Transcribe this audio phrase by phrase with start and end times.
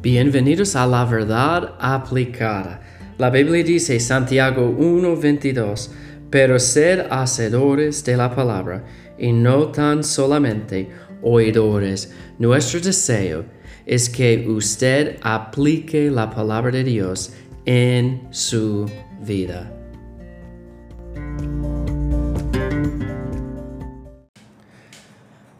[0.00, 2.80] Bienvenidos a la verdad aplicada.
[3.18, 5.90] La Biblia dice Santiago 1:22,
[6.30, 8.84] pero sed hacedores de la palabra
[9.18, 10.88] y no tan solamente
[11.20, 12.14] oidores.
[12.38, 13.44] Nuestro deseo
[13.86, 17.32] es que usted aplique la palabra de Dios
[17.64, 18.88] en su
[19.26, 19.74] vida.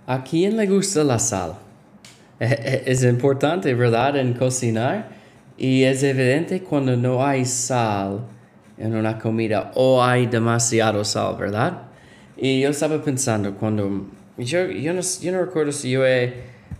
[0.07, 1.68] ¿A quién le gusta la sal?
[2.41, 5.09] Es importante, ¿verdad?, en cocinar.
[5.57, 8.21] Y es evidente cuando no hay sal
[8.77, 11.83] en una comida o hay demasiado sal, ¿verdad?
[12.37, 14.07] Y yo estaba pensando cuando...
[14.37, 16.33] Yo, yo, no, yo no recuerdo si yo he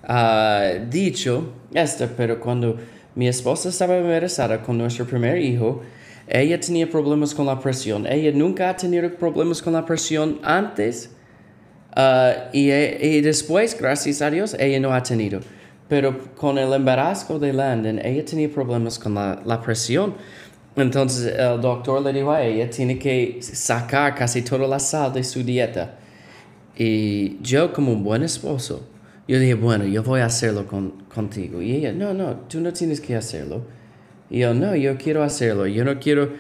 [0.05, 2.77] ah, dicho esto, pero cuando
[3.17, 5.83] mi esposa estaba embarazada con nuestro primer hijo,
[6.29, 8.07] ella tenía problemas con la presión.
[8.07, 11.11] Ella nunca ha tenido problemas con la presión antes
[11.95, 15.41] Ah, y, y, después, gracias a Dios, ella no ha tenido.
[15.89, 20.15] Pero con el embarazo de Landon, ella tenía problemas con la, la, presión.
[20.77, 25.25] Entonces el doctor le dijo a ella, tiene que sacar casi toda la sal de
[25.25, 25.97] su dieta.
[26.77, 28.87] Y yo como un buen esposo,
[29.27, 31.61] yo dije, bueno, yo voy a hacerlo con, contigo.
[31.61, 33.63] Y ella, no, no, tú no tienes que hacerlo.
[34.31, 35.67] Y yo, no, yo quiero hacerlo.
[35.67, 36.33] Yo no quiero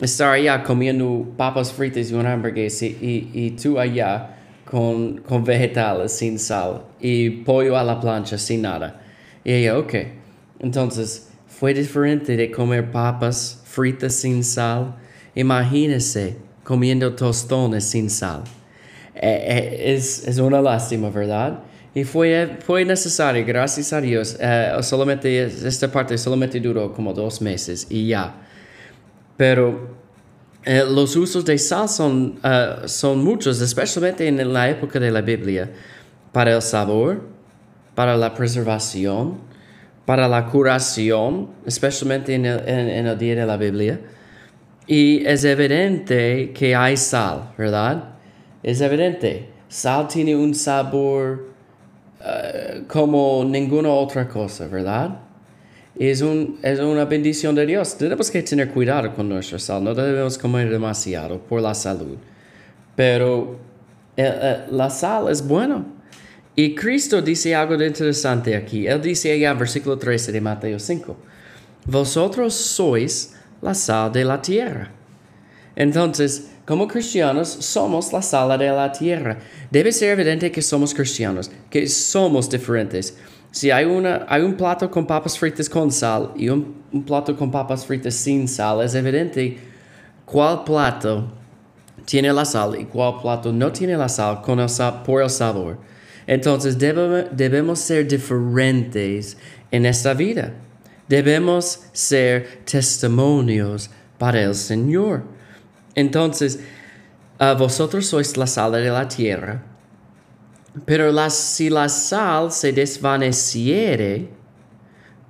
[0.00, 4.37] estar allá comiendo papas fritas y una hamburguesa y, y tú allá
[4.68, 9.00] con, con vegetales sin sal y pollo a la plancha sin nada.
[9.44, 9.94] Y ella, ok.
[10.60, 14.94] Entonces, fue diferente de comer papas fritas sin sal.
[15.34, 18.42] Imagínese comiendo tostones sin sal.
[19.14, 21.60] Eh, eh, es, es, una lástima, ¿verdad?
[21.94, 24.36] Y fue, fue necesario, gracias a Dios.
[24.38, 28.36] Eh, solamente, esta parte solamente duró como dos meses y ya.
[29.36, 29.97] Pero
[30.70, 35.22] eh, los usos de sal son, uh, son muchos, especialmente en la época de la
[35.22, 35.70] Biblia,
[36.30, 37.22] para el sabor,
[37.94, 39.38] para la preservación,
[40.04, 43.98] para la curación, especialmente en el, en, el día de la Biblia.
[44.86, 48.16] Y es evidente que hay sal, ¿verdad?
[48.62, 49.48] Es evidente.
[49.68, 51.48] Sal tiene un sabor
[52.20, 55.27] uh, como ninguna otra cosa, ¿verdad?
[55.98, 57.96] Es, un, es una bendición de Dios.
[57.96, 62.16] Tenemos que tener cuidado con nuestra sal, no debemos comer demasiado por la salud.
[62.94, 63.58] Pero
[64.16, 65.84] eh, eh, la sal es buena.
[66.54, 68.86] Y Cristo dice algo interesante aquí.
[68.86, 71.16] Él dice allá en versículo 13 de Mateo 5,
[71.86, 74.90] vosotros sois la sal de la tierra.
[75.76, 79.38] Entonces, como cristianos, somos la sal de la tierra.
[79.70, 83.16] Debe ser evidente que somos cristianos, que somos diferentes.
[83.50, 87.34] Si hay, una, hay un plato con papas fritas con sal y un, un plato
[87.36, 89.58] con papas fritas sin sal, es evidente
[90.24, 91.32] cuál plato
[92.04, 95.30] tiene la sal y cuál plato no tiene la sal, con el sal por el
[95.30, 95.78] sabor.
[96.26, 99.36] Entonces debemos, debemos ser diferentes
[99.70, 100.52] en esta vida.
[101.08, 105.22] Debemos ser testimonios para el Señor.
[105.94, 106.60] Entonces,
[107.40, 109.62] uh, vosotros sois la sal de la tierra.
[110.84, 114.28] Pero si la sal se desvaneciere,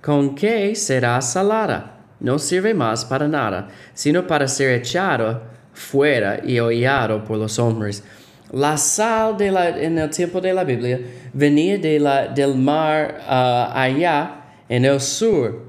[0.03, 1.99] ¿con qué será salada?
[2.21, 5.43] No sirve más para nada, sino para ser echado
[5.73, 8.03] fuera y hollado por los hombres.
[8.53, 11.01] La sal en el tiempo de la Biblia
[11.33, 15.67] venía del mar uh, allá en el sur.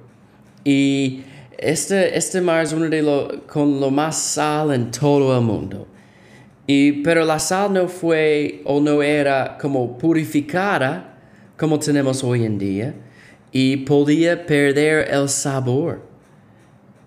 [0.63, 1.23] Y
[1.57, 5.87] este, este mar es uno de los con lo más sal en todo el mundo.
[6.71, 11.17] Y, pero la sal no fue o no era como purificada
[11.57, 12.93] como tenemos hoy en día
[13.51, 16.05] y podía perder el sabor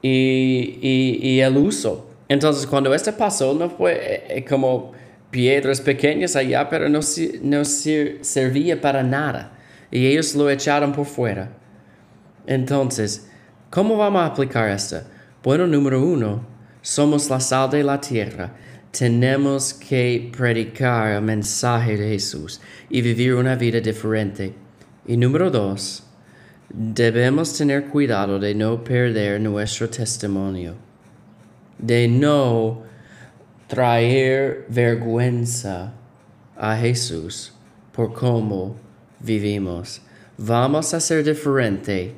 [0.03, 2.11] y, y, el uso.
[2.29, 4.91] Entonces cuando esto pasó no fue eh, eh, como
[5.31, 6.99] piedras pequeñas allá, pero no,
[7.43, 9.53] no servía para nada.
[9.93, 11.51] Y ellos lo echaron por fuera.
[12.49, 13.31] Entonces,
[13.71, 15.03] ¿cómo vamos a aplicar esto?
[15.41, 16.45] Bueno, número uno,
[16.81, 18.57] somos la sal de la tierra
[18.93, 22.61] tenemos que predicar el mensaje de Jesús
[22.91, 24.55] y vivir una vida diferente.
[25.07, 26.05] Y número dos,
[26.69, 30.75] debemos tener cuidado de no perder nuestro testimonio,
[31.79, 32.83] de no
[33.67, 35.95] traer vergüenza
[36.55, 37.55] a Jesús
[37.93, 38.77] por cómo
[39.21, 40.03] vivimos.
[40.37, 42.15] Vamos a ser diferente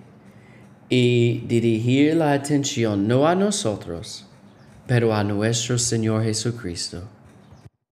[0.89, 4.27] y dirigir la atención no a nosotros,
[4.87, 7.03] pero a nuestro Señor Jesucristo.